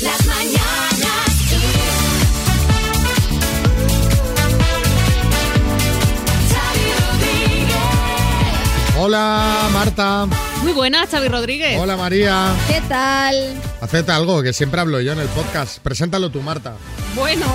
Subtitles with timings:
[0.00, 2.08] Las mañanas Kiss.
[9.00, 10.26] Hola Marta.
[10.62, 11.80] Muy buenas, Xavi Rodríguez.
[11.80, 12.52] Hola María.
[12.68, 13.60] ¿Qué tal?
[13.80, 15.78] Hacete algo, que siempre hablo yo en el podcast.
[15.78, 16.76] Preséntalo tú, Marta.
[17.14, 17.46] Bueno,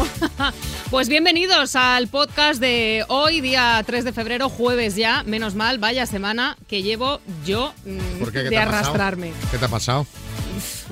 [0.90, 5.24] pues bienvenidos al podcast de hoy, día 3 de febrero, jueves ya.
[5.24, 8.44] Menos mal, vaya semana que llevo yo mm, ¿Por qué?
[8.44, 9.32] ¿Qué de arrastrarme.
[9.52, 10.06] ¿Qué te ha pasado?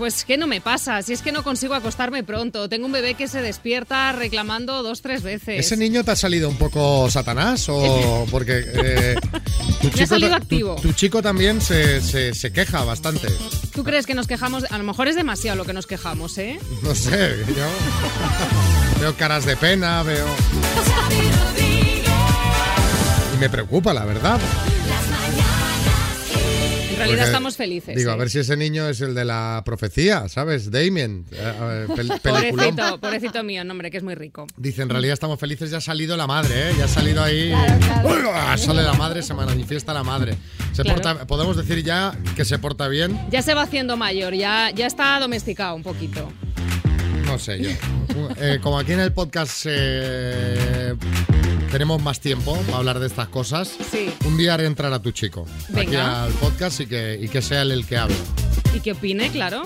[0.01, 2.67] Pues que no me pasa, si es que no consigo acostarme pronto.
[2.67, 5.59] Tengo un bebé que se despierta reclamando dos, tres veces.
[5.63, 9.15] ¿Ese niño te ha salido un poco satanás o porque eh,
[9.79, 10.75] tu, Me ha salido activo.
[10.77, 13.27] tu- tu chico también se, se- se queja bastante?
[13.75, 14.63] ¿Tú crees que nos quejamos?
[14.71, 16.57] A lo mejor es demasiado lo que nos quejamos, ¿eh?
[16.81, 20.25] No sé, yo veo caras de pena, veo
[23.35, 24.39] y me preocupa, la verdad.
[27.01, 27.95] Realidad Porque, estamos felices.
[27.95, 28.17] Digo, a ¿eh?
[28.17, 30.71] ver si ese niño es el de la profecía, ¿sabes?
[30.71, 32.19] Damien, eh, pel-.
[32.21, 34.47] Pobrecito, pobrecito mío, no, hombre, que es muy rico.
[34.57, 36.73] Dice, en realidad estamos felices, ya ha salido la madre, ¿eh?
[36.77, 37.51] Ya ha salido ahí.
[37.53, 38.57] ¡Uah!
[38.57, 40.37] Sale la madre, se manifiesta la madre.
[40.73, 41.01] Se Claro.
[41.01, 44.87] porta- podemos decir ya que se porta bien, Ya se va haciendo mayor, ya, ya
[44.87, 46.31] está domesticado un poquito.
[47.25, 47.69] no sé yo.
[48.41, 50.95] Eh, como aquí en el podcast eh,
[51.71, 54.09] tenemos más tiempo para hablar de estas cosas, Sí.
[54.25, 56.23] un día haré entrar a tu chico aquí Venga.
[56.25, 58.15] al podcast y que, y que sea él el que hable.
[58.75, 59.63] ¿Y qué opine, claro?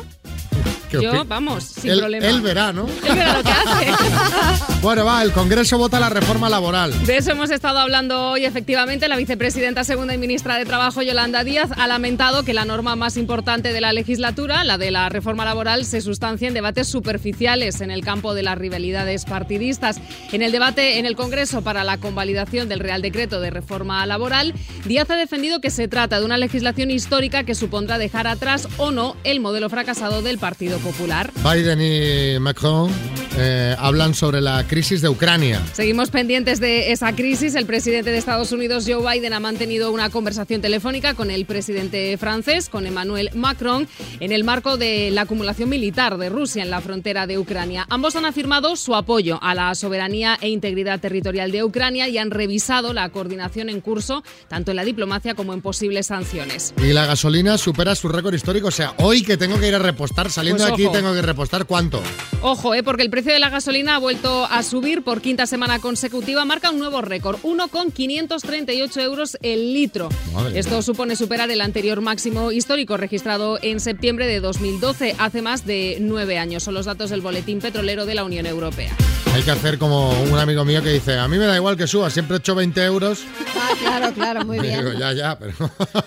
[1.00, 2.28] ¿Qué Yo, vamos, sin él, problema.
[2.28, 2.86] él verá, ¿no?
[2.86, 3.92] Él verá lo que hace.
[4.82, 6.94] Bueno, va, el Congreso vota la reforma laboral.
[7.08, 9.08] De eso hemos estado hablando hoy, efectivamente.
[9.08, 13.18] La vicepresidenta segunda y ministra de Trabajo, Yolanda Díaz, ha lamentado que la norma más
[13.18, 17.90] importante de la legislatura, la de la reforma laboral, se sustancia en debates superficiales en
[17.90, 20.00] el campo de las rivalidades partidistas.
[20.32, 24.54] En el debate en el Congreso para la convalidación del Real Decreto de Reforma Laboral,
[24.86, 28.92] Díaz ha defendido que se trata de una legislación histórica que supondrá dejar atrás o
[28.92, 31.32] no el modelo fracasado del Partido Popular.
[31.44, 32.92] Biden y Macron
[33.38, 35.62] eh, hablan sobre la crisis de Ucrania.
[35.74, 37.56] Seguimos pendientes de esa crisis.
[37.56, 42.18] El presidente de Estados Unidos, Joe Biden, ha mantenido una conversación telefónica con el presidente
[42.18, 43.88] francés, con Emmanuel Macron,
[44.20, 47.88] en el marco de la acumulación militar de Rusia en la frontera de Ucrania.
[47.90, 52.30] Ambos han afirmado su apoyo a la soberanía e integridad territorial de Ucrania y han
[52.30, 56.74] revisado la coordinación en curso, tanto en la diplomacia como en posibles sanciones.
[56.78, 58.68] Y la gasolina supera su récord histórico.
[58.68, 60.94] O sea, hoy que tengo que ir a repostar, saliendo Pues de aquí ojo.
[60.96, 62.02] tengo que repostar cuánto.
[62.42, 65.80] Ojo, eh, porque el precio de la gasolina ha vuelto a subir por quinta semana
[65.80, 70.10] consecutiva, marca un nuevo récord, 1,538 euros el litro.
[70.34, 70.82] Madre Esto mía.
[70.84, 76.38] supone superar el anterior máximo histórico registrado en septiembre de 2012, hace más de nueve
[76.38, 76.64] años.
[76.64, 78.96] Son los datos del Boletín Petrolero de la Unión Europea.
[79.34, 81.88] Hay que hacer como un amigo mío que dice, a mí me da igual que
[81.88, 83.24] suba, siempre he hecho 20 euros.
[83.58, 84.98] Ah, claro, claro, muy Y digo, bien.
[85.00, 85.54] ya, ya, pero...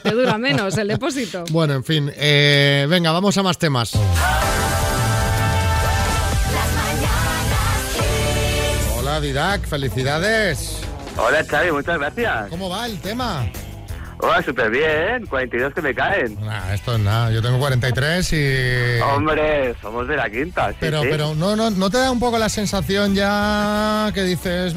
[0.02, 1.44] Te dura menos el depósito.
[1.50, 3.92] bueno, en fin, eh, venga, vamos a más temas.
[9.18, 10.78] Hola, Didac, felicidades.
[11.16, 12.50] Hola Xavi, muchas gracias.
[12.50, 13.50] ¿Cómo va el tema?
[14.20, 16.38] Hola, súper bien, 42 que me caen.
[16.40, 19.00] Nah, esto es nada, yo tengo 43 y...
[19.00, 21.08] Hombre, somos de la quinta, sí, Pero, sí.
[21.10, 24.76] pero, no, no, ¿no te da un poco la sensación ya que dices...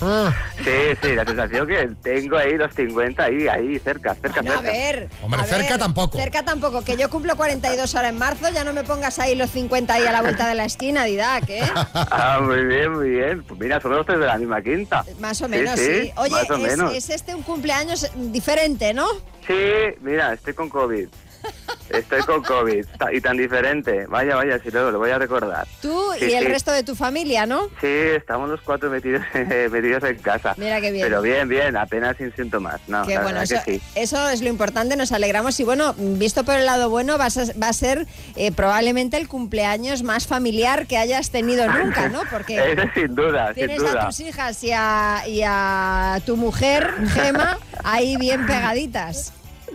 [0.00, 0.34] "Ugh, ugh, ugh"?
[0.64, 5.08] Sí, sí, la sensación que tengo ahí los 50 ahí, ahí, cerca, cerca, a ver.
[5.22, 6.18] Hombre, a cerca ver, tampoco.
[6.18, 9.50] Cerca tampoco, que yo cumplo 42 ahora en marzo, ya no me pongas ahí los
[9.50, 11.62] 50 ahí a la vuelta de la esquina, Didac, ¿eh?
[11.94, 13.42] Ah, muy bien, muy bien.
[13.44, 15.04] Pues mira, somos los tres de la misma quinta.
[15.18, 16.02] Más o menos, Sí, sí.
[16.06, 16.94] sí, Oye, más o es, menos.
[16.94, 19.06] es este un cumpleaños diferente, ¿no?
[19.46, 19.54] Sí,
[20.00, 21.08] mira, estoy con COVID.
[21.90, 22.84] Estoy con COVID.
[23.12, 24.06] Y tan diferente.
[24.06, 25.66] Vaya, vaya, si luego lo voy a recordar.
[25.82, 26.50] Tú Sí, y el sí.
[26.52, 27.64] resto de tu familia, ¿no?
[27.80, 29.22] Sí, estamos los cuatro metidos,
[29.70, 30.54] metidos en casa.
[30.56, 31.04] Mira qué bien.
[31.06, 32.80] Pero bien, bien, apenas sin síntomas.
[32.88, 33.82] No, la bueno, eso, que sí.
[33.94, 35.58] eso es lo importante, nos alegramos.
[35.60, 39.28] Y bueno, visto por el lado bueno, vas a- va a ser eh, probablemente el
[39.28, 42.20] cumpleaños más familiar que hayas tenido nunca, ¿no?
[42.30, 44.06] Porque Eso sin duda, sin tienes a duda.
[44.06, 49.32] tus hijas y a, y a tu mujer, Gema, ahí bien pegaditas.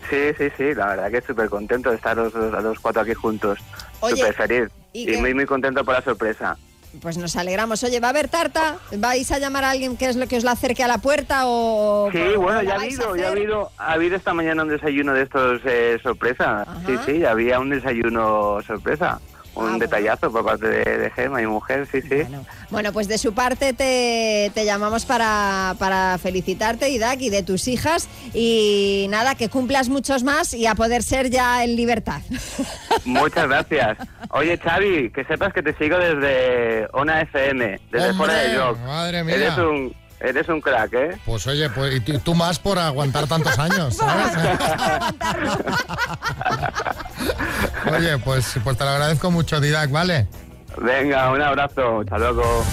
[0.10, 3.14] Sí, sí, sí, la verdad que súper contento de estar los, los- los cuatro aquí
[3.14, 3.60] juntos.
[4.00, 4.70] Súper feliz.
[4.94, 6.58] ¿y Y, muy, muy contento por la sorpresa.
[7.02, 7.84] Pues nos alegramos.
[7.84, 8.78] Oye, ¿va a haber tarta?
[8.96, 11.42] ¿Vais a llamar a alguien que es lo que os la acerque a la puerta
[11.46, 14.70] o Sí, o bueno, ya ha habido, ya ha habido, ha habido esta mañana un
[14.70, 16.62] desayuno de estos eh, sorpresa.
[16.62, 16.80] Ajá.
[16.86, 19.20] Sí, sí, había un desayuno sorpresa.
[19.56, 19.80] Un Ah, bueno.
[19.80, 22.10] detallazo por parte de, de Gema, mi mujer, sí, sí.
[22.10, 27.42] Bueno, bueno, pues de su parte te, te llamamos para, para felicitarte, Idak, y de
[27.44, 28.10] tus hijas.
[28.34, 32.22] Y nada, que cumplas muchos más y a poder ser ya en libertad.
[33.06, 33.98] Muchas gracias.
[34.32, 38.78] Oye, Xavi, que sepas que te sigo desde Ona FM, desde Hombre, fuera de Rock.
[38.80, 39.36] madre mía.
[39.36, 41.18] Eres un, Eres un crack, ¿eh?
[41.26, 44.34] Pues oye, pues y tú- más por aguantar tantos años, ¿sabes?
[47.98, 50.28] oye, pues, pues te lo agradezco mucho, Didac, ¿vale?
[50.78, 52.02] Venga, un abrazo.
[52.02, 52.64] Hasta luego.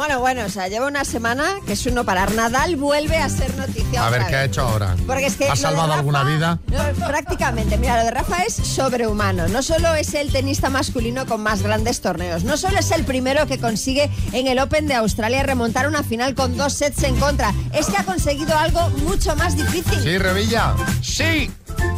[0.00, 2.32] Bueno, bueno, o sea, lleva una semana que es uno parar.
[2.32, 4.06] Nadal vuelve a ser noticia.
[4.06, 4.96] A ver qué ha hecho ahora.
[5.06, 6.58] Porque es que ¿Ha salvado Rafa- alguna vida?
[6.68, 7.76] No, prácticamente.
[7.76, 9.46] Mira, lo de Rafa es sobrehumano.
[9.48, 13.46] No solo es el tenista masculino con más grandes torneos, no solo es el primero
[13.46, 17.52] que consigue en el Open de Australia remontar una final con dos sets en contra,
[17.74, 20.00] es que ha conseguido algo mucho más difícil.
[20.02, 20.72] Sí, Revilla.
[21.02, 21.50] Sí,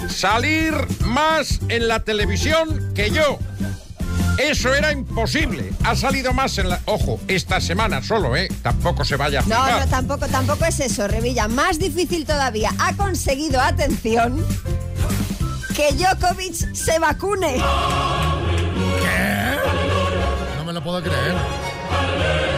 [0.08, 0.74] salir
[1.04, 3.38] más en la televisión que yo.
[4.38, 5.72] Eso era imposible.
[5.84, 6.80] Ha salido más en la...
[6.86, 8.48] Ojo, esta semana solo, ¿eh?
[8.62, 9.80] Tampoco se vaya a No, flipar.
[9.84, 11.48] no, tampoco, tampoco es eso, Revilla.
[11.48, 12.70] Más difícil todavía.
[12.78, 14.44] Ha conseguido, atención,
[15.76, 17.58] que Djokovic se vacune.
[20.56, 21.34] No me lo puedo creer.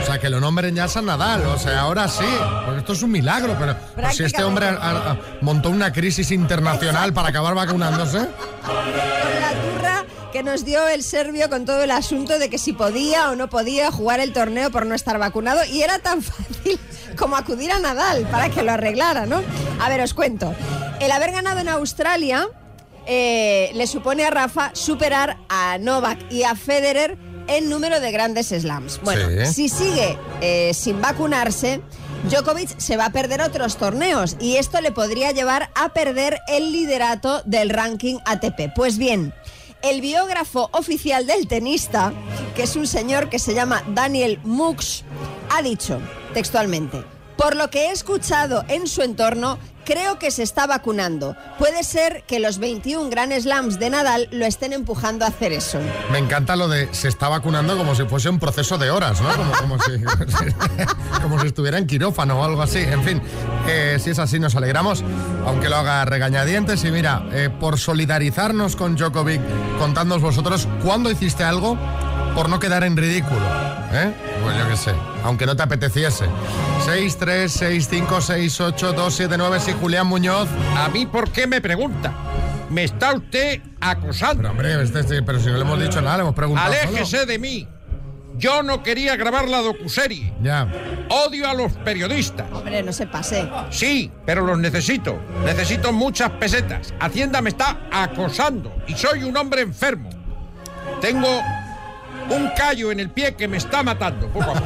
[0.03, 1.45] O sea, que lo nombren ya San Nadal.
[1.47, 2.25] O sea, ahora sí.
[2.65, 3.57] Porque esto es un milagro.
[3.59, 4.73] Pero pues si este hombre ha-
[5.13, 8.19] ha- montó una crisis internacional para acabar vacunándose.
[8.65, 8.75] Con
[9.41, 10.04] la turra
[10.35, 13.49] que nos dio el serbio con todo el asunto de que si podía o no
[13.49, 15.65] podía jugar el torneo por no estar vacunado.
[15.65, 16.77] Y era tan fácil
[17.17, 19.41] como acudir a Nadal para que lo arreglara, ¿no?
[19.81, 20.53] A ver, os cuento.
[20.99, 22.49] El haber ganado en Australia
[23.07, 27.17] eh, le supone a Rafa superar a Novak y a Federer
[27.47, 29.01] en número de grandes slams.
[29.05, 29.53] Bueno, Sí.
[29.53, 31.81] si sigue eh, sin vacunarse,
[32.29, 36.73] Djokovic se va a perder otros torneos y esto le podría llevar a perder el
[36.73, 38.73] liderato del ranking ATP.
[38.75, 39.33] Pues bien,
[39.85, 42.15] el biógrafo oficial del tenista,
[42.57, 45.05] que es un señor que se llama Daniel Mux,
[45.51, 46.01] ha dicho
[46.33, 47.05] textualmente,
[47.45, 51.37] por lo que he escuchado en su entorno, creo que se está vacunando.
[51.59, 55.79] Puede ser que los 21 Grand Slams de Nadal lo estén empujando a hacer eso.
[56.11, 59.29] Me encanta lo de se está vacunando como si fuese un proceso de horas, ¿no?
[59.37, 59.53] Como,
[61.23, 62.79] como si, estuviera en quirófano o algo así.
[62.79, 63.21] En fin,
[63.69, 65.05] eh, si es así nos alegramos,
[65.45, 66.83] aunque lo haga regañadientes.
[66.85, 69.43] Y mira, eh, por solidarizarnos con Djokovic,
[69.79, 71.77] contadnos vosotros, ¿cuándo hiciste algo
[72.35, 73.43] por no quedar en ridículo?
[73.93, 74.34] ¿Eh?
[74.45, 74.93] Pues yo qué sé,
[75.25, 76.27] aunque no te apeteciese.
[76.85, 80.49] 6, 3, 6, 5, 6, 8, 2, 7, 9, sí, Julián Muñoz.
[80.77, 82.13] ¿A mí por qué me pregunta?
[82.71, 84.39] Me está usted acosando.
[84.43, 86.89] Pero hombre, este- este- pero si no le hemos dicho nada, le hemos preguntado solo.
[86.89, 87.69] Aléjese de mí.
[88.37, 90.33] Yo no quería grabar la docuserie.
[90.43, 90.67] Ya.
[91.09, 92.47] Odio a los periodistas.
[92.53, 93.49] Hombre, no se pase.
[93.71, 95.17] Sí, pero los necesito.
[95.45, 96.93] Necesito muchas pesetas.
[96.99, 100.11] Hacienda me está acosando y soy un hombre enfermo.
[101.01, 101.29] Tengo
[102.31, 104.29] un callo en el pie que me está matando.
[104.29, 104.65] Poco a poco.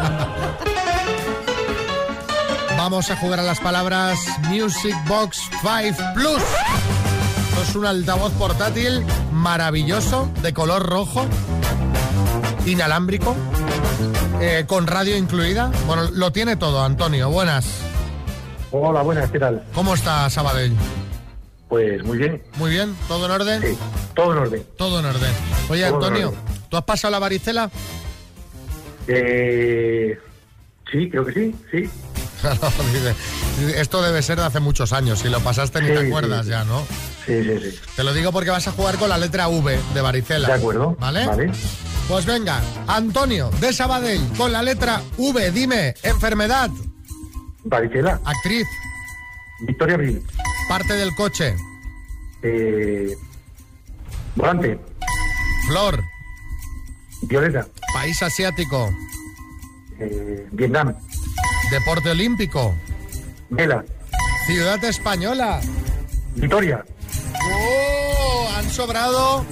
[2.76, 4.19] Vamos a jugar a las palabras
[4.49, 6.43] Music Box 5 Plus.
[7.62, 11.26] Es un altavoz portátil maravilloso, de color rojo,
[12.66, 13.34] inalámbrico,
[14.40, 15.70] eh, con radio incluida.
[15.87, 17.31] Bueno, lo tiene todo, Antonio.
[17.31, 17.66] Buenas.
[18.70, 19.64] Hola, buenas, ¿qué tal?
[19.75, 20.72] ¿Cómo está Sabadell?
[21.69, 23.60] Pues muy bien, Muy bien, ¿todo en orden?
[23.60, 23.76] sí,
[24.14, 24.66] todo en orden.
[24.78, 25.32] Todo en orden.
[25.69, 26.57] Oye, Todo en Antonio, orden.
[26.69, 27.70] ¿Tú has pasado la varicela?
[29.06, 30.19] Eh,
[30.91, 31.91] sí, creo que sí, sí.
[33.76, 35.19] Esto debe ser de hace muchos años.
[35.20, 36.50] Si lo pasaste ni Sí, te sí, acuerdas sí.
[36.50, 36.87] ya, ¿no?
[37.26, 37.79] Sí, sí, sí.
[37.97, 40.47] Te lo digo porque vas a jugar con la letra V de varicela.
[40.49, 40.97] De acuerdo.
[41.00, 41.26] ¿Vale?
[41.26, 41.50] Vale.
[42.09, 46.70] Pues venga, Antonio de Sabadell con la letra V, dime, enfermedad,
[47.65, 48.67] Varicela, actriz,
[49.61, 50.23] Victoria Abril,
[50.70, 51.55] parte del coche,
[52.43, 53.15] eh,
[54.37, 54.81] volante,
[55.67, 56.03] flor,
[57.22, 58.93] Violeta, país asiático,
[59.98, 60.94] eh, Vietnam,
[61.70, 62.75] deporte olímpico,
[63.51, 63.84] Vela,
[64.46, 65.60] ciudad española.
[66.34, 66.84] Vitoria.
[67.53, 68.48] ¡Oh!
[68.56, 69.44] Han sobrado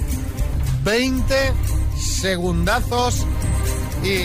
[0.83, 1.53] 20
[1.97, 3.25] segundazos
[4.03, 4.21] y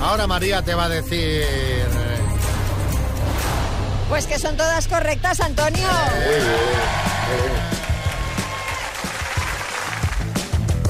[0.00, 1.44] ahora María te va a decir...
[4.08, 5.88] Pues que son todas correctas, Antonio.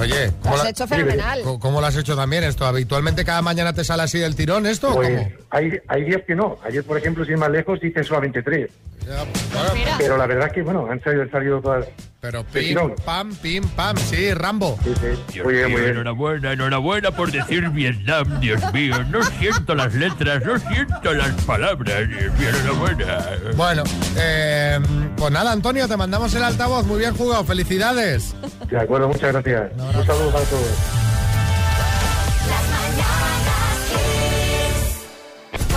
[0.00, 1.40] Oye, Lo ¿cómo has la- hecho fenomenal.
[1.42, 2.64] ¿Cómo- ¿Cómo lo has hecho también esto?
[2.66, 4.92] ¿Habitualmente cada mañana te sale así del tirón esto?
[4.94, 5.30] Pues cómo?
[5.50, 6.58] hay, hay días que no.
[6.64, 8.70] Ayer, por ejemplo, ir más lejos, hice solamente tres.
[9.06, 9.94] Ya, bueno, Mira.
[9.99, 11.87] Pero la verdad que, bueno, han salido, han salido todas.
[12.22, 13.96] Pero pim, pam, pim, pam.
[13.96, 14.78] Sí, Rambo.
[14.84, 15.32] Sí, sí.
[15.32, 15.92] Dios Muy bien, mío, muy bien.
[15.94, 18.94] enhorabuena, enhorabuena por decir Vietnam, Dios mío.
[19.10, 22.08] No siento las letras, no siento las palabras.
[22.08, 23.26] Dios mío, enhorabuena.
[23.56, 23.82] Bueno,
[24.16, 24.78] eh,
[25.16, 26.86] pues nada, Antonio, te mandamos el altavoz.
[26.86, 28.36] Muy bien jugado, felicidades.
[28.70, 29.72] De acuerdo, muchas gracias.
[29.76, 31.01] Un saludo para todos.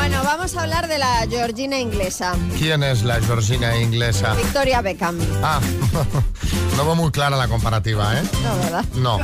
[0.08, 4.36] Bueno, vamos a hablar de la Georgina inglesa, ¿Quién es la Georgina inglesa?
[4.36, 5.18] Victoria Beckham.
[5.42, 5.60] Ah,
[6.78, 8.22] no veo muy clara la comparativa, ¿eh?
[8.44, 8.86] No, ¿verdad?
[8.94, 9.20] No,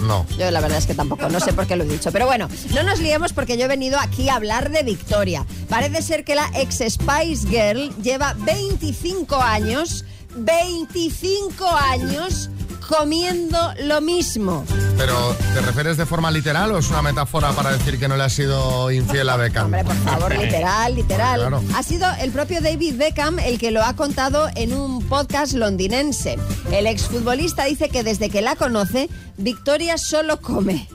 [0.00, 0.26] no.
[0.38, 2.10] Yo la verdad es que tampoco, no sé por qué lo he dicho.
[2.12, 5.44] Pero bueno, no nos liemos porque yo he venido aquí a hablar de Victoria.
[5.68, 12.48] Parece ser que la ex Spice Girl lleva 25 años, 25 años
[12.88, 14.64] comiendo lo mismo.
[14.96, 18.24] Pero, ¿te refieres de forma literal o es una metáfora para decir que no le
[18.24, 19.66] ha sido infiel a Beckham?
[19.66, 21.40] Hombre, por favor, literal, literal.
[21.40, 21.62] Claro.
[21.74, 26.38] Ha sido el propio David Beckham el que lo ha contado en un podcast londinense.
[26.70, 30.88] El exfutbolista dice que desde que la conoce, Victoria solo come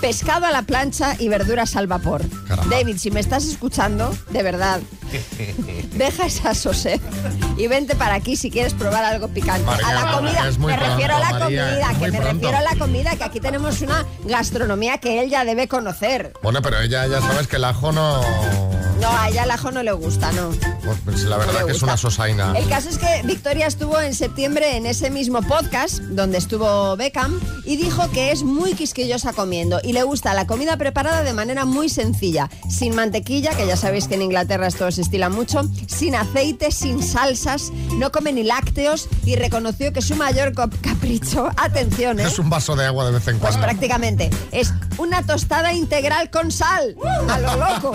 [0.00, 2.22] pescado a la plancha y verduras al vapor.
[2.46, 2.76] Caramba.
[2.76, 4.80] David, si me estás escuchando, de verdad,
[5.94, 7.00] deja esa sosed
[7.56, 9.64] y vente para aquí si quieres probar algo picante.
[9.64, 12.32] María, a la comida, me refiero a la María, comida, que me pronto.
[12.32, 16.32] refiero a la comida, que aquí tenemos una gastronomía que él ya debe conocer.
[16.42, 18.20] Bueno, pero ella ya sabes que el ajo no...
[19.00, 20.50] No, a ella el ajo no le gusta, no.
[21.04, 22.56] Pues la verdad le que es una sosaina.
[22.56, 27.38] El caso es que Victoria estuvo en septiembre en ese mismo podcast donde estuvo Beckham
[27.64, 31.64] y dijo que es muy quisquillosa comiendo y le gusta la comida preparada de manera
[31.64, 36.16] muy sencilla, sin mantequilla, que ya sabéis que en Inglaterra esto se estila mucho, sin
[36.16, 42.24] aceite, sin salsas, no come ni lácteos y reconoció que su mayor capricho, atención, ¿eh?
[42.24, 43.68] Es un vaso de agua de vez en Pues cuando.
[43.68, 46.96] prácticamente es una tostada integral con sal,
[47.28, 47.94] a lo loco.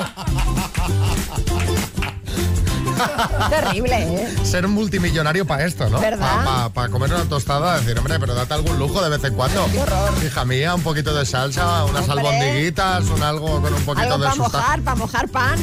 [3.49, 4.35] Terrible, ¿eh?
[4.43, 5.99] Ser multimillonario para esto, ¿no?
[5.99, 6.71] ¿Verdad?
[6.71, 9.65] Para comer una tostada, decir, hombre, pero date algún lujo de vez en cuando.
[9.71, 10.11] Qué horror.
[10.25, 12.27] Hija mía, un poquito de salsa, unas Hombre.
[12.29, 14.59] albondiguitas, un algo con un poquito Algo de para sustancia.
[14.59, 15.59] mojar, para mojar pan.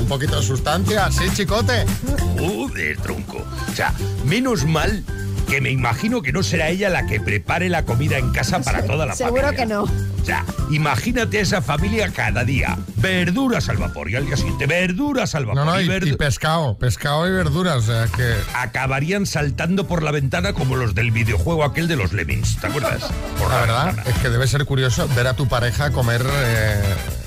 [0.00, 1.84] un poquito de sustancia, sí, chicote.
[2.38, 3.38] Joder, tronco.
[3.70, 3.92] O sea,
[4.24, 5.04] menos mal
[5.50, 8.84] que me imagino que no será ella la que prepare la comida en casa para
[8.86, 9.64] toda la Seguro familia.
[9.66, 9.82] que no.
[9.82, 12.78] O sea, imagínate a esa familia cada día.
[12.96, 16.78] Verduras al vapor y al día siguiente verduras al vapor No, no, y y, pescado,
[16.78, 18.34] pescado y verduras, o sea que...
[18.54, 23.02] Acabarían saltando por la ventana como los del videojuego aquel de los Lemmings, ¿te acuerdas?
[23.38, 24.10] Por La verdad ventana.
[24.10, 26.82] es que debe ser curioso ver a tu pareja comer eh,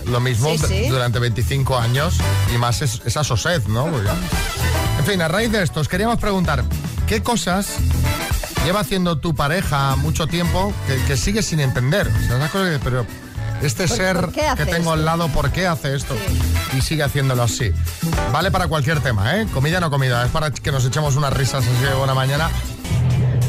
[0.05, 0.87] lo mismo Sí, sí.
[0.87, 2.15] durante 25 años
[2.55, 3.87] y más es- esa sosed, ¿no?
[3.87, 6.63] En fin, a raíz de esto, os queríamos preguntar,
[7.13, 7.67] ¿qué cosas
[8.65, 12.07] lleva haciendo tu pareja mucho tiempo que, que sigues sin entender?
[12.07, 13.05] O sea, esas cosas que- pero
[13.61, 14.93] este ¿Por- ser por que tengo esto?
[14.93, 16.15] al lado, ¿por qué hace esto?
[16.75, 17.71] Y sigue haciéndolo así.
[18.31, 19.45] Vale para cualquier tema, ¿eh?
[19.53, 22.49] Comida no comida, es para que nos echemos unas risas así de buena mañana.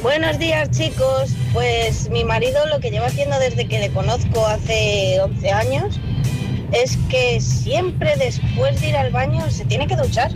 [0.03, 5.21] Buenos días chicos, pues mi marido lo que lleva haciendo desde que le conozco hace
[5.23, 5.99] 11 años
[6.73, 10.33] es que siempre después de ir al baño se tiene que duchar.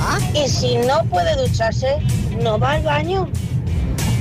[0.00, 1.98] Ah, Y si no puede ducharse,
[2.40, 3.28] no va al baño.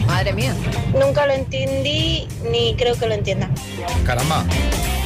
[0.07, 0.53] madre mía.
[0.93, 3.49] Nunca lo entendí ni creo que lo entienda.
[4.05, 4.45] Caramba,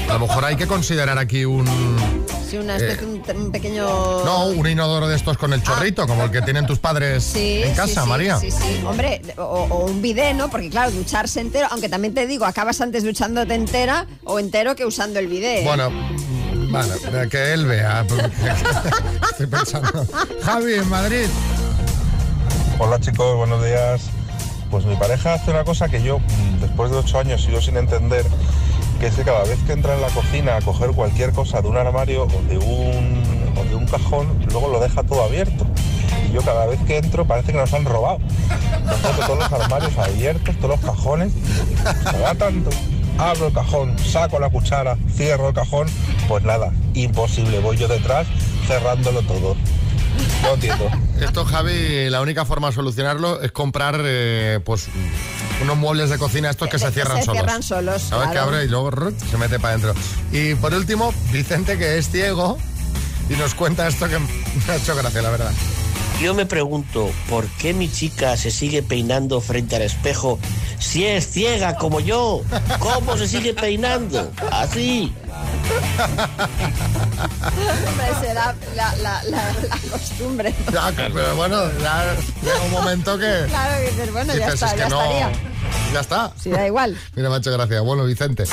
[0.09, 1.65] a lo mejor hay que considerar aquí un...
[2.49, 3.83] Sí, una Eh, especie, un, un pequeño...
[4.23, 7.61] No, un inodoro de estos con el chorrito, como el que tienen tus padres Sí,
[7.63, 8.37] en casa, sí, María.
[8.37, 10.49] Sí, sí, hombre, o, o un bidet, ¿no?
[10.49, 14.85] Porque claro, ducharse entero, aunque también te digo, acabas antes duchándote entera o entero que
[14.85, 15.59] usando el bidet.
[15.59, 15.63] ¿eh?
[15.65, 15.89] Bueno,
[16.71, 16.93] vale,
[17.29, 18.05] que él vea.
[19.39, 20.03] Estoy pensando.
[20.41, 21.27] Javi, en Madrid.
[22.79, 24.09] Hola chicos, buenos días.
[24.71, 27.77] Pues mi pareja hace una cosa que yo, mm, después de ocho años, sigo sin
[27.77, 28.25] entender,
[28.99, 31.67] que es que cada vez que entra en la cocina a coger cualquier cosa de
[31.67, 35.67] un armario o de un, o de un cajón, luego lo deja todo abierto.
[36.27, 38.17] Y yo cada vez que entro parece que nos han robado.
[38.73, 41.31] Encuentro todos los armarios abiertos, todos los cajones,
[42.11, 42.71] me da tanto.
[43.17, 45.87] Abro el cajón, saco la cuchara, cierro el cajón,
[46.27, 48.27] pues nada, imposible, voy yo detrás
[48.67, 49.55] cerrándolo todo.
[50.43, 50.89] No entiendo.
[51.19, 54.87] Esto, Javi, la única forma de solucionarlo es comprar eh, pues
[55.61, 57.41] unos muebles de cocina estos que se que cierran se solos.
[57.41, 58.47] cierran solos, ¿Sabes que claro.
[58.49, 58.91] abre y luego
[59.29, 59.93] se mete para adentro?
[60.31, 62.57] Y por último, Vicente, que es ciego,
[63.29, 64.27] y nos cuenta esto que me
[64.73, 65.51] ha hecho gracia, la verdad.
[66.21, 70.39] Yo me pregunto, ¿por qué mi chica se sigue peinando frente al espejo
[70.79, 72.41] si es ciega como yo?
[72.79, 74.31] ¿Cómo se sigue peinando?
[74.51, 75.13] Así.
[77.87, 80.55] Hombre, será la, la- la- la costumbre.
[80.73, 83.45] Ya, pero bueno, ya llega un momento que...
[83.47, 85.31] Claro, que dices, bueno, ya está, es que ya no- estaría.
[85.93, 86.31] Ya está.
[86.41, 86.97] Sí, da igual.
[87.15, 87.81] Mira, me ha hecho gracia.
[87.81, 88.43] Bueno, Vicente.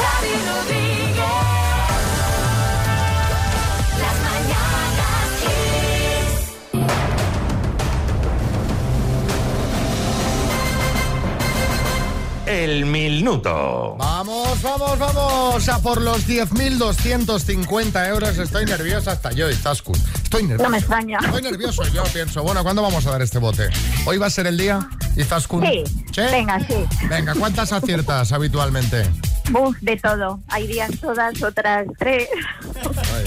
[12.54, 13.96] El minuto.
[13.98, 18.38] Vamos, vamos, vamos a por los 10.250 euros.
[18.38, 19.96] Estoy nerviosa hasta yo, Izaskun.
[20.22, 20.62] Estoy nervioso.
[20.62, 21.18] No me extraña.
[21.18, 22.44] Estoy nervioso, yo pienso.
[22.44, 23.70] Bueno, ¿cuándo vamos a dar este bote?
[24.06, 25.66] ¿Hoy va a ser el día, Izaskun?
[25.66, 25.82] Sí.
[26.16, 26.76] Venga, sí.
[27.10, 29.04] Venga, ¿cuántas aciertas habitualmente?
[29.50, 30.38] Buf, de todo.
[30.46, 32.28] Hay días todas, otras tres.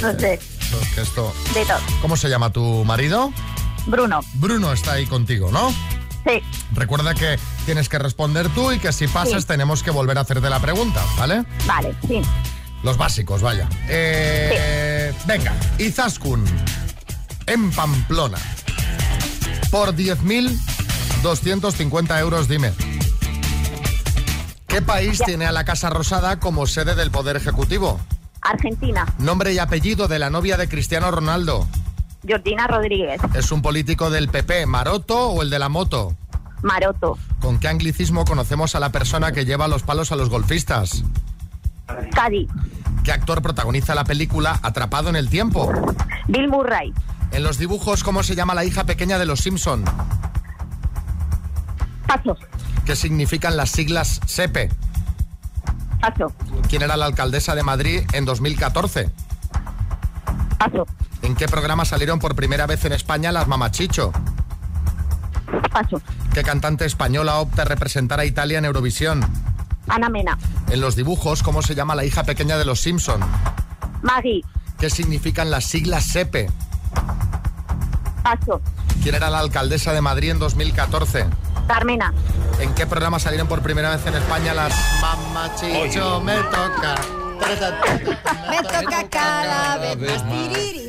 [0.02, 0.40] no sé.
[0.96, 1.34] que esto...
[1.54, 1.80] De todo.
[2.02, 3.34] ¿Cómo se llama tu marido?
[3.88, 4.22] Bruno.
[4.36, 5.74] Bruno está ahí contigo, ¿no?
[6.26, 6.42] Sí.
[6.74, 9.48] Recuerda que tienes que responder tú y que si pasas Sí.
[9.48, 11.44] tenemos que volver a hacerte la pregunta, ¿vale?
[11.66, 12.22] Vale, sí.
[12.84, 13.68] Los básicos, vaya.
[13.88, 16.46] Eh, Venga, Izaskun,
[17.46, 18.38] en Pamplona.
[19.72, 22.72] Por 10.250 euros, dime.
[24.68, 28.00] ¿Qué país tiene a la Casa Rosada como sede del Poder Ejecutivo?
[28.42, 29.06] Argentina.
[29.18, 31.68] Nombre y apellido de la novia de Cristiano Ronaldo.
[32.28, 33.22] Jordina Rodríguez.
[33.34, 36.16] ¿Es un político del PP, Maroto o el de la moto?
[36.62, 37.18] Maroto.
[37.40, 41.04] ¿Con qué anglicismo conocemos a la persona que lleva los palos a los golfistas?
[42.14, 42.50] Cádiz.
[43.04, 45.72] ¿Qué actor protagoniza la película Atrapado en el Tiempo?
[46.28, 46.94] Bill Murray.
[47.32, 49.86] En los dibujos, ¿cómo se llama la hija pequeña de los Simpson?
[52.08, 52.38] Paso.
[52.86, 54.70] ¿Qué significan las siglas SEPE?
[56.02, 56.32] Paso.
[56.70, 59.10] ¿Quién era la alcaldesa de Madrid en 2014?
[60.58, 60.86] Paso.
[61.28, 64.14] ¿En qué programa salieron por primera vez en España las Mamachicho?
[65.74, 66.02] Paso.
[66.34, 69.30] ¿Qué cantante española opta a representar a Italia en Eurovisión?
[69.90, 70.38] Ana Mena.
[70.70, 73.20] En los dibujos, ¿cómo se llama la hija pequeña de los Simpson?
[74.04, 74.42] Maggie.
[74.80, 76.50] ¿Qué significan las siglas SEPE?
[78.24, 78.62] Paso.
[79.04, 81.26] ¿Quién era la alcaldesa de Madrid en 2014?
[81.68, 82.14] Carmena.
[82.62, 86.22] ¿En qué programa salieron por primera vez en España las Mamachicho?
[86.22, 86.96] Me toca.
[88.50, 90.87] Me toca cada vez más.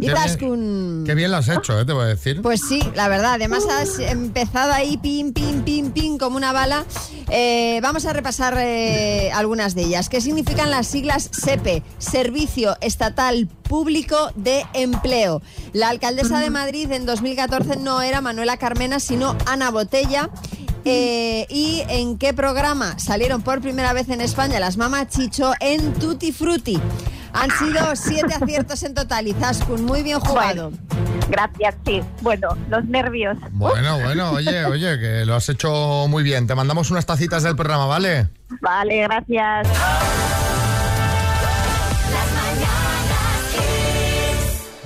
[0.00, 1.84] Qué bien, qué bien lo has hecho, ¿eh?
[1.84, 2.42] te voy a decir.
[2.42, 3.34] Pues sí, la verdad.
[3.34, 6.84] Además has empezado ahí, pim, pim, pim, pim, como una bala.
[7.30, 10.08] Eh, vamos a repasar eh, algunas de ellas.
[10.08, 11.82] ¿Qué significan las siglas SEPE?
[11.98, 15.42] Servicio Estatal Público de Empleo.
[15.72, 20.30] La alcaldesa de Madrid en 2014 no era Manuela Carmena, sino Ana Botella.
[20.84, 26.80] Y en qué programa salieron por primera vez en España las Mamachicho en Tutti Frutti.
[27.32, 29.84] Han sido siete aciertos en total, Izaskun.
[29.84, 30.72] Muy bien jugado.
[31.28, 32.02] Gracias, sí.
[32.22, 33.36] Bueno, los nervios.
[33.52, 36.46] Bueno, bueno, oye, oye, que lo has hecho muy bien.
[36.46, 38.28] Te mandamos unas tacitas del programa, ¿vale?
[38.60, 39.68] Vale, gracias.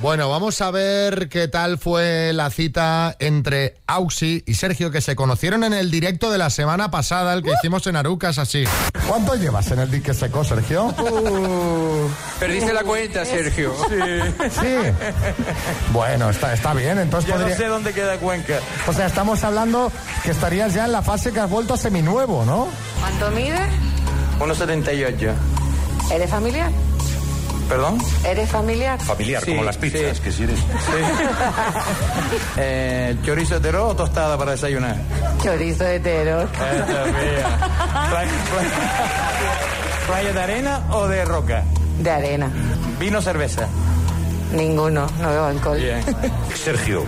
[0.02, 5.14] Bueno, vamos a ver qué tal fue la cita entre Auxi y Sergio, que se
[5.14, 8.64] conocieron en el directo de la semana pasada, el que hicimos en Arucas, así.
[9.08, 10.94] ¿Cuánto llevas en el dique seco, Sergio?
[12.38, 13.74] Perdiste la cuenta, Sergio.
[13.88, 14.76] Sí.
[15.92, 18.58] Bueno, está, está bien, entonces Ya no sé dónde queda Cuenca.
[18.86, 19.92] O sea, estamos hablando
[20.24, 22.68] que estarías ya en la fase que has vuelto seminuevo, ¿no?
[23.00, 23.58] ¿Cuánto mide?
[24.38, 25.34] 1,78.
[26.12, 26.70] ¿Eres familiar?
[27.72, 27.96] ¿Perdón?
[28.26, 29.00] ¿Eres familiar?
[29.00, 30.58] Familiar, como las pizzas, que si eres.
[32.58, 34.94] eh, ¿Chorizo hetero o tostada para desayunar?
[35.42, 36.42] Chorizo hetero.
[36.42, 37.58] Esta es mía.
[38.10, 38.70] Playa- playa-
[40.06, 41.62] ¿Playa de arena o de roca?
[41.98, 42.50] De arena.
[43.00, 43.66] ¿Vino o cerveza?
[44.52, 45.78] Ninguno, no veo alcohol.
[45.78, 46.04] Bien.
[46.54, 47.04] Sergio,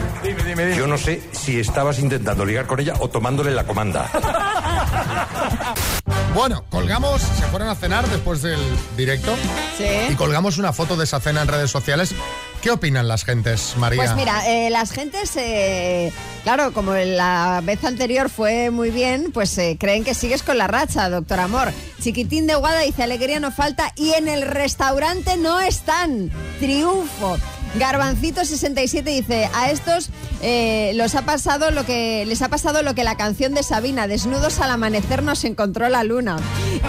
[0.78, 4.08] yo no sé si estabas intentando ligar con ella o tomándole la comanda.
[6.34, 8.58] Bueno, colgamos, se fueron a cenar después del
[8.96, 9.34] directo
[9.78, 9.84] Sí.
[10.10, 12.12] y colgamos una foto de esa cena en redes sociales.
[12.60, 14.02] ¿Qué opinan las gentes, María?
[14.02, 19.56] Pues mira, eh, las gentes, eh, claro, como la vez anterior fue muy bien, pues
[19.58, 21.72] eh, creen que sigues con la racha, doctor Amor.
[22.00, 26.30] Chiquitín de Guada dice, alegría no falta y en el restaurante no están.
[26.58, 27.36] Triunfo.
[27.78, 30.10] Garbancito 67 dice, a estos
[30.42, 34.06] eh, los ha pasado lo que les ha pasado lo que la canción de Sabina,
[34.06, 36.36] desnudos al amanecer nos encontró la luna.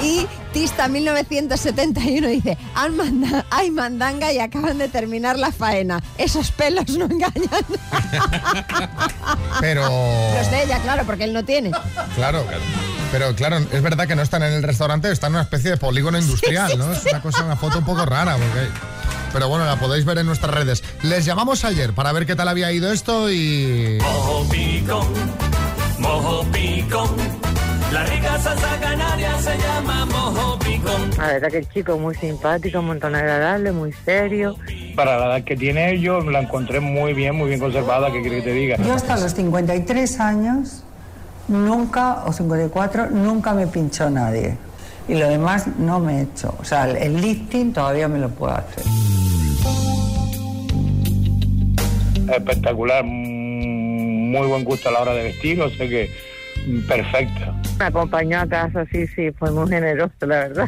[0.03, 6.01] Y Tista 1971 dice, "Han manda- hay mandanga y acaban de terminar la faena.
[6.17, 7.65] Esos pelos no engañan.
[9.59, 9.81] Pero...
[10.37, 11.71] Los de ella, claro, porque él no tiene.
[12.15, 12.45] Claro,
[13.11, 15.77] pero claro, es verdad que no están en el restaurante, están en una especie de
[15.77, 16.91] polígono industrial, ¿no?
[16.91, 18.67] Es una cosa, una foto un poco rara, porque...
[19.33, 20.83] Pero bueno, la podéis ver en nuestras redes.
[21.03, 23.97] Les llamamos ayer para ver qué tal había ido esto y...
[24.01, 25.07] Mojo picón,
[25.99, 27.09] mojo picón.
[27.91, 31.11] La rica salsa canaria se llama mojo picón.
[31.17, 34.55] La verdad que el chico es muy simpático, un montón agradable, muy serio.
[34.95, 38.37] Para la edad que tiene, yo la encontré muy bien, muy bien conservada, ¿qué quiere
[38.37, 38.77] que te diga?
[38.77, 40.83] Yo hasta los 53 años,
[41.47, 44.57] nunca, o 54, nunca me pinchó nadie.
[45.07, 46.55] Y lo demás no me he hecho.
[46.59, 48.83] O sea, el- lifting todavía me lo puedo hacer.
[52.35, 56.09] Espectacular, mm, muy buen gusto a la hora de vestir, o sea que
[56.67, 57.53] mm, perfecto.
[57.77, 60.67] Me acompañó a casa, sí, sí, fue muy generoso, la verdad.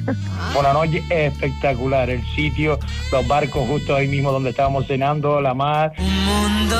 [0.51, 2.77] Fue una noche espectacular, el sitio,
[3.11, 5.93] los barcos justo ahí mismo donde estábamos cenando, la mar.
[5.97, 6.75] Mundo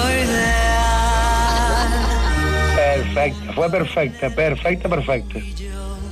[2.75, 5.39] Perfecta, fue perfecta, perfecta, perfecta.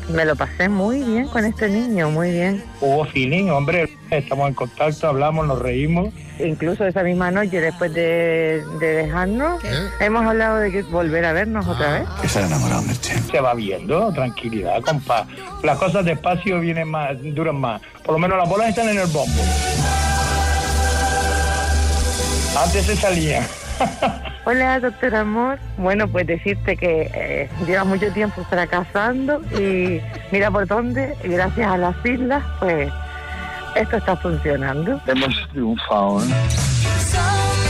[0.09, 2.63] Me lo pasé muy bien con este niño, muy bien.
[2.79, 6.13] Hubo feeling, hombre, estamos en contacto, hablamos, nos reímos.
[6.39, 9.63] Incluso esa misma noche, después de, de dejarnos,
[9.99, 12.31] hemos hablado de que volver a vernos otra vez.
[12.31, 12.83] Se ha enamorado,
[13.31, 15.25] Se va viendo, tranquilidad, compa.
[15.63, 17.81] Las cosas despacio vienen más, duran más.
[18.03, 19.41] Por lo menos las bolas están en el bombo.
[22.63, 23.47] Antes se salía.
[24.47, 25.57] Hola, doctor Amor.
[25.77, 29.99] Bueno, pues decirte que eh, llevas mucho tiempo fracasando y
[30.31, 32.93] mira por dónde, gracias a las islas, pues
[33.75, 35.01] esto está funcionando.
[35.07, 37.64] Hemos triunfado, ¿eh?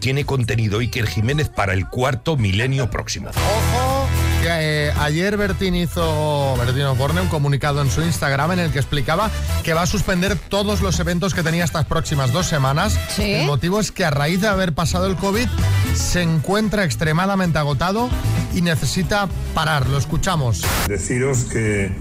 [0.00, 3.30] tiene contenido Iker Jiménez para el cuarto milenio próximo.
[3.30, 4.08] Ojo,
[4.42, 8.78] que eh, ayer Bertín hizo, Bertín Osborne, un comunicado en su Instagram en el que
[8.78, 9.30] explicaba
[9.62, 12.98] que va a suspender todos los eventos que tenía estas próximas dos semanas.
[13.14, 13.34] Sí.
[13.34, 15.46] El motivo es que a raíz de haber pasado el COVID
[15.94, 18.08] se encuentra extremadamente agotado
[18.54, 19.88] y necesita parar.
[19.88, 20.62] Lo escuchamos.
[20.88, 21.92] Deciros que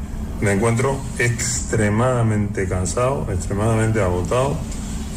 [0.41, 4.57] me encuentro extremadamente cansado, extremadamente agotado.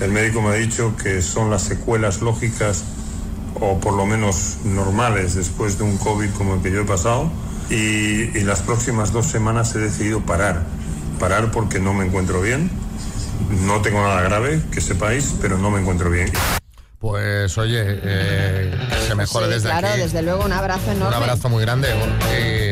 [0.00, 2.84] El médico me ha dicho que son las secuelas lógicas
[3.60, 7.30] o por lo menos normales después de un COVID como el que yo he pasado.
[7.70, 10.62] Y, y las próximas dos semanas he decidido parar.
[11.18, 12.70] Parar porque no me encuentro bien.
[13.66, 16.30] No tengo nada grave, que sepáis, pero no me encuentro bien.
[16.98, 20.00] Pues oye, eh, que se mejore Sí, desde claro, aquí.
[20.00, 21.08] desde luego un abrazo enorme.
[21.16, 21.88] Un abrazo muy grande.
[21.90, 22.63] Y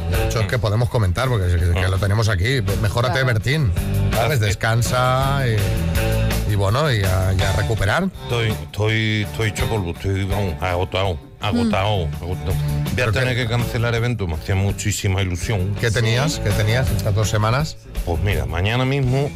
[0.00, 2.60] bueno, de hecho es que podemos comentar porque es que, que lo tenemos aquí.
[2.82, 3.26] Mejórate, Claro.
[3.26, 3.72] Bertín.
[4.12, 4.40] ¿Sabes?
[4.40, 8.08] Descansa y, y bueno, y a, y a recuperar.
[8.24, 12.52] Estoy, estoy, estoy hecho polvo, estoy vamos, agotado, agotado, agotado.
[12.94, 15.74] Voy a tener que cancelar eventos, me hacía muchísima ilusión.
[15.80, 16.40] ¿Qué tenías?
[16.40, 17.76] ¿Qué tenías estas dos semanas?
[18.04, 19.30] Pues mira, mañana mismo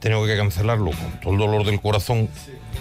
[0.00, 2.28] tengo que cancelarlo con todo el dolor del corazón,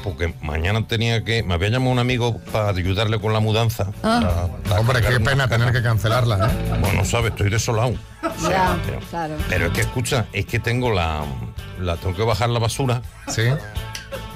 [0.03, 1.43] porque mañana tenía que.
[1.43, 3.87] Me había llamado un amigo para ayudarle con la mudanza.
[4.03, 4.19] Ah.
[4.21, 6.77] para- para Hombre, qué pena tener que cancelarla, ¿eh?
[6.79, 7.93] Bueno, sabes, estoy desolado.
[8.49, 9.35] Ya, pero, claro.
[9.49, 11.23] pero es que escucha, es que tengo la,
[11.79, 11.97] la.
[11.97, 13.01] Tengo que bajar la basura.
[13.27, 13.43] Sí.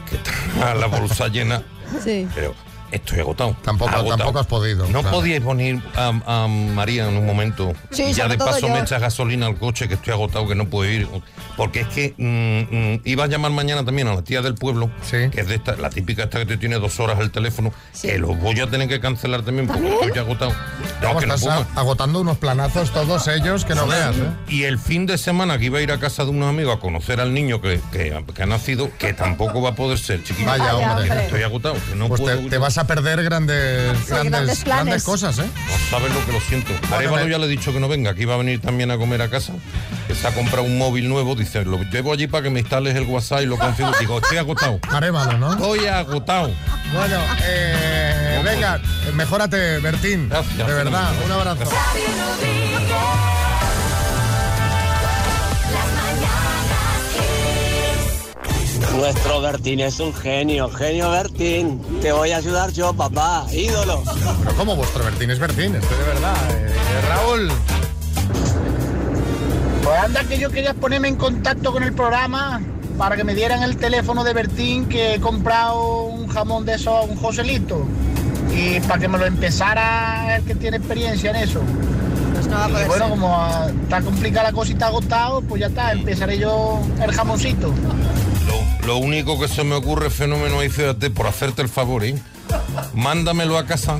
[0.09, 0.15] Que
[0.55, 1.63] está la bolsa llena.
[2.03, 2.27] Sí.
[2.35, 2.53] Pero
[2.91, 3.55] estoy agotado.
[3.63, 4.17] Tampoco, agotado.
[4.17, 4.85] tampoco has podido.
[4.87, 5.17] No claro.
[5.17, 7.73] podíais poner a, a María en un momento.
[7.91, 8.73] Sí, y ya de paso yo.
[8.73, 11.07] me echas gasolina al coche, que estoy agotado, que no puedo ir.
[11.55, 14.89] Porque es que mm, mm, iba a llamar mañana también a la tía del pueblo,
[15.09, 17.71] que es de esta, la típica esta que te tiene dos horas el teléfono,
[18.01, 20.53] que lo voy a tener que cancelar también porque estoy agotado.
[21.01, 21.35] No, que no
[21.75, 24.29] agotando unos planazos todos ellos que no veas, ¿eh?
[24.49, 26.79] Y el fin de semana que iba a ir a casa de unos amigos a
[26.79, 30.47] conocer al niño que, que- que ha nacido, que tampoco va a poder ser, chiquillo.
[30.47, 31.03] Vaya, hombre.
[31.09, 31.23] hombre.
[31.25, 31.75] Estoy agotado.
[31.89, 35.45] que no Pues puedo te, te vas a perder grandes, grandes grandes, cosas, ¿eh?
[35.45, 36.73] No sabes lo que lo siento.
[36.91, 39.21] Arevalo ya le he dicho que no venga, que iba a venir también a comer
[39.21, 39.53] a casa.
[40.07, 41.35] Que se ha comprado un móvil nuevo.
[41.35, 43.97] Dice, lo llevo allí para que me instales el WhatsApp y lo configure.
[43.99, 44.79] Digo, estoy agotado.
[44.89, 45.51] Arevalo, ¿no?
[45.53, 46.51] Estoy agotado.
[46.93, 48.79] Bueno, eh, venga,
[49.13, 50.29] mejórate, Bertín.
[50.29, 51.69] de verdad, un abrazo.
[58.95, 61.79] Nuestro Bertín es un genio, genio Bertín.
[62.01, 64.03] Te voy a ayudar yo, papá, ídolo.
[64.43, 65.75] Pero ¿cómo vuestro Bertín es Bertín?
[65.75, 66.35] Esto de verdad.
[66.51, 66.73] eh,
[67.09, 67.51] Raúl.
[69.83, 72.61] Pues anda que yo quería ponerme en contacto con el programa
[72.97, 76.97] para que me dieran el teléfono de Bertín que he comprado un jamón de eso
[76.97, 77.85] a un Joselito
[78.53, 81.61] y para que me lo empezara el que tiene experiencia en eso.
[82.33, 83.09] Pues no y poder bueno, ser.
[83.11, 83.47] como
[83.83, 87.71] está complicada la cosa y está agotado, pues ya está, empezaré yo el jamoncito.
[88.87, 92.17] Lo, único que se me ocurre, fenómeno, y fíjate, por hacerte el favor, ¿eh?
[92.93, 93.99] Mándamelo a casa.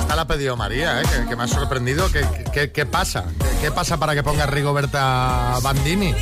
[0.00, 1.04] Esta la ha pedido María, ¿eh?
[1.28, 2.10] que, me ha sorprendido.
[2.12, 3.24] ¿Qué, qué- qué pasa?
[3.38, 6.14] ¿Qué, qué pasa para que ponga Rigoberta Bandini?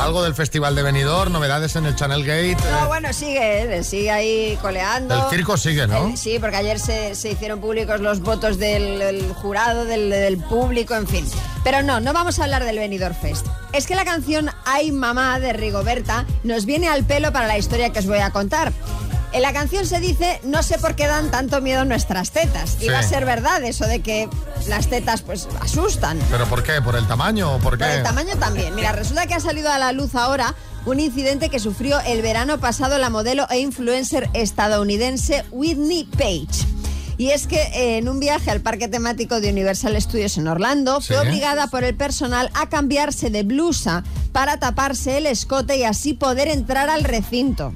[0.00, 2.56] Algo del Festival de Benidorm, novedades en el Channel Gate.
[2.70, 5.14] No, eh, bueno, sigue, eh, sigue ahí coleando.
[5.24, 6.08] El circo sigue, ¿no?
[6.08, 10.38] Eh, sí, porque ayer se, se hicieron públicos los votos del, del jurado, del, del
[10.38, 11.26] público, en fin.
[11.64, 13.46] Pero no, no vamos a hablar del Benidorm Fest.
[13.72, 17.90] Es que la canción Ay Mamá de Rigoberta nos viene al pelo para la historia
[17.90, 18.72] que os voy a contar.
[19.32, 22.78] En la canción se dice, no sé por qué dan tanto miedo nuestras tetas.
[22.80, 24.28] Y va a ser verdad eso de que
[24.68, 26.18] las tetas pues asustan.
[26.30, 26.80] ¿Pero por qué?
[26.80, 27.84] ¿Por el tamaño o por qué?
[27.84, 28.74] Por el tamaño también.
[28.74, 30.54] Mira, resulta que ha salido a la luz ahora
[30.86, 36.66] un incidente que sufrió el verano pasado la modelo e influencer estadounidense Whitney Page.
[37.18, 41.00] Y es que eh, en un viaje al parque temático de Universal Studios en Orlando
[41.00, 46.14] fue obligada por el personal a cambiarse de blusa para taparse el escote y así
[46.14, 47.74] poder entrar al recinto.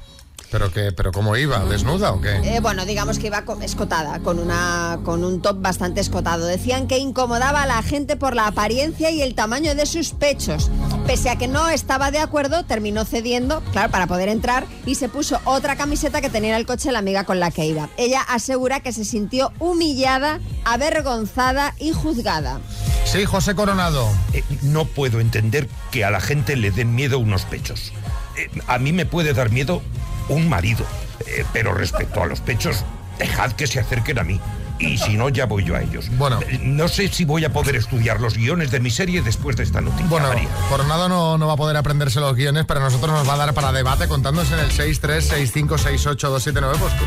[0.53, 0.91] ¿Pero qué?
[0.91, 1.65] ¿Pero cómo iba?
[1.65, 2.35] ¿Desnuda o qué?
[2.43, 6.45] Eh, bueno, digamos que iba co- escotada, con, una, con un top bastante escotado.
[6.45, 10.69] Decían que incomodaba a la gente por la apariencia y el tamaño de sus pechos.
[11.07, 15.09] Pese a que no estaba de acuerdo, terminó cediendo, claro, para poder entrar y se
[15.09, 17.89] puso otra camiseta que tenía en el coche la amiga con la que iba.
[17.97, 22.59] Ella asegura que se sintió humillada, avergonzada y juzgada.
[23.05, 24.07] Sí, José Coronado.
[24.33, 27.91] Eh, no puedo entender que a la gente le den miedo unos pechos.
[28.37, 29.81] Eh, a mí me puede dar miedo
[30.29, 30.85] un marido,
[31.25, 32.83] Eh, pero respecto a los pechos,
[33.17, 34.41] dejad que se acerquen a mí.
[34.79, 36.09] Y si no, ya voy yo a ellos.
[36.17, 36.39] Bueno.
[36.41, 39.63] Eh, No sé si voy a poder estudiar los guiones de mi serie después de
[39.63, 40.07] esta noticia.
[40.07, 40.49] Bueno, María.
[40.67, 43.37] Coronado no, no va a poder aprenderse los guiones, pero a nosotros nos va a
[43.37, 46.77] dar para debate contándonos en el 636568279.
[46.77, 47.05] Pues, ¿qué,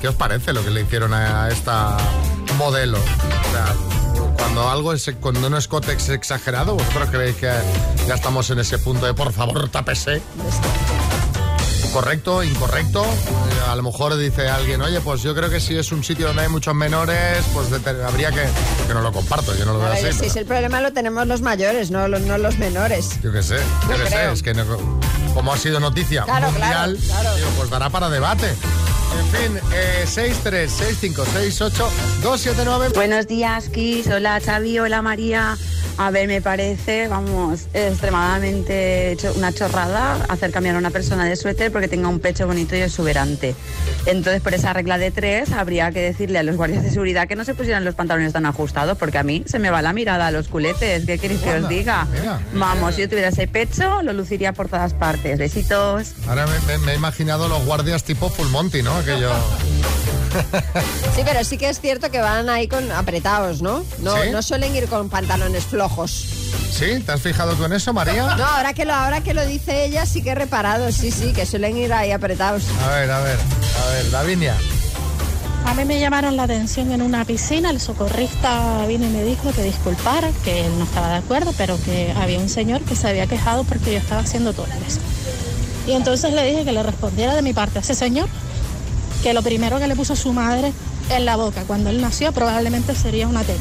[0.00, 1.96] qué os parece lo que le hicieron a esta
[2.56, 2.98] modelo?
[2.98, 3.74] O sea,
[4.38, 7.50] cuando algo es, cuando escote es exagerado, ¿vosotros creéis que
[8.06, 10.22] ya estamos en ese punto de por favor, tápese?
[11.92, 13.04] Correcto, incorrecto.
[13.04, 13.08] Eh,
[13.68, 16.42] A lo mejor dice alguien, oye, pues yo creo que si es un sitio donde
[16.42, 18.46] hay muchos menores, pues de- habría que.
[18.86, 20.12] Que no lo comparto, yo no lo veo A así.
[20.12, 23.20] si pero- es el problema lo tenemos los mayores, no los, no los menores.
[23.22, 23.56] Yo qué sé,
[23.88, 24.64] yo Yo qué sé, es que no-
[25.34, 27.36] como ha sido noticia Claro, mundial, claro, claro.
[27.36, 28.46] digo, pues dará para debate.
[28.48, 32.92] En fin, eh, 636568279.
[32.94, 34.06] Buenos días, Kiss.
[34.08, 34.78] Hola, Xavi.
[34.78, 35.56] Hola, María.
[36.02, 41.70] A ver, me parece, vamos, extremadamente una chorrada hacer cambiar a una persona de suéter
[41.70, 43.54] porque tenga un pecho bonito y exuberante.
[44.06, 47.36] Entonces, por esa regla de tres, habría que decirle a los guardias de seguridad que
[47.36, 50.28] no se pusieran los pantalones tan ajustados porque a mí se me va la mirada
[50.28, 51.04] a los culetes.
[51.04, 52.06] ¿Qué queréis que os diga?
[52.18, 52.40] mira.
[52.54, 55.38] Vamos, si yo tuviera ese pecho, lo luciría por todas partes.
[55.38, 56.14] Besitos.
[56.26, 58.96] Ahora me, me- me he imaginado los guardias tipo Full Monty, ¿no?
[58.96, 59.30] Aquello.
[61.14, 63.84] Sí, pero sí que es cierto que van ahí con apretados, ¿no?
[63.98, 64.30] No, ¿Sí?
[64.30, 66.10] no suelen ir con pantalones flojos.
[66.70, 67.00] ¿Sí?
[67.04, 68.36] ¿Te has fijado tú en eso, María?
[68.36, 71.32] No, ahora que lo, ahora que lo dice ella, sí que he reparado, sí, sí,
[71.32, 72.62] que suelen ir ahí apretados.
[72.86, 74.54] A ver, a ver, a ver, Davinia.
[75.66, 79.52] A mí me llamaron la atención en una piscina, el socorrista vino y me dijo
[79.52, 83.08] que disculpara, que él no estaba de acuerdo, pero que había un señor que se
[83.08, 84.98] había quejado porque yo estaba haciendo túneles.
[85.86, 88.28] Y entonces le dije que le respondiera de mi parte a ese señor,
[89.22, 90.72] que lo primero que le puso su madre
[91.10, 93.60] en la boca cuando él nació probablemente sería una teta.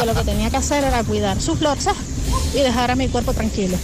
[0.00, 1.96] Que lo que tenía que hacer era cuidar sus lorzas
[2.54, 3.76] y dejar a mi cuerpo tranquilo.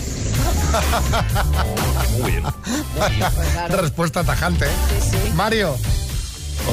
[2.18, 2.45] Muy bien.
[3.68, 4.66] Respuesta tajante.
[4.66, 5.33] ¿eh?
[5.35, 5.77] Mario.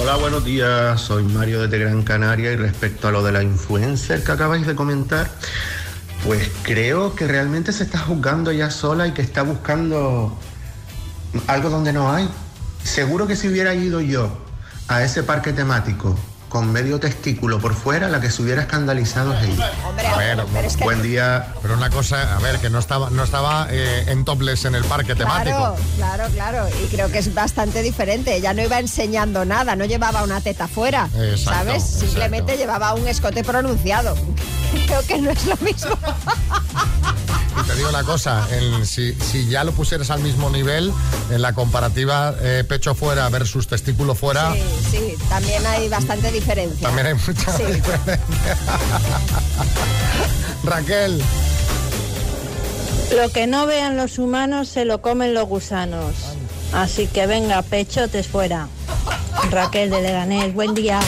[0.02, 1.00] Hola, buenos días.
[1.02, 4.76] Soy Mario desde Gran Canaria y respecto a lo de la influencer que acabáis de
[4.76, 5.30] comentar,
[6.26, 10.38] pues creo que realmente se está juzgando ella sola y que está buscando
[11.48, 12.30] algo donde no hay.
[12.84, 14.30] Seguro que si hubiera ido yo
[14.88, 16.18] a ese parque temático
[16.50, 19.72] con medio testículo por fuera, la que se hubiera escandalizado es ella.
[20.12, 20.44] A ver,
[20.82, 21.54] Buen día.
[21.62, 24.84] Pero una cosa, a ver, que no estaba, no estaba eh, en topless en el
[24.84, 25.76] parque temático.
[25.96, 26.68] Claro, claro, claro.
[26.84, 28.36] Y creo que es bastante diferente.
[28.36, 31.84] Ella no iba enseñando nada, no llevaba una teta fuera, Exacto, ¿sabes?
[31.84, 34.16] Simplemente llevaba un escote pronunciado.
[34.90, 35.92] Creo que no es lo mismo.
[37.62, 40.92] Y te digo una cosa, en- si, si ya lo pusieras al mismo nivel,
[41.30, 46.88] en la comparativa eh, pecho fuera versus testículo fuera, Sí, sí, también hay bastante diferencia.
[46.88, 47.64] también hay mucha Sí.
[47.64, 48.20] diferencia.
[50.64, 51.22] Raquel.
[53.16, 56.14] Lo que no vean los humanos se lo comen los gusanos.
[56.74, 58.68] Así que venga, pechotes fuera.
[59.50, 61.00] Raquel de Leganés, buen día.